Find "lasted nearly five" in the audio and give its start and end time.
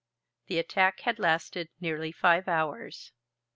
1.19-2.47